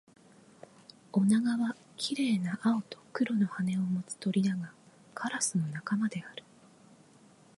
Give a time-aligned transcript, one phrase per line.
[1.13, 4.71] オナガは綺麗な青と黒の羽を持つ鳥だが、
[5.13, 6.43] カラスの仲間である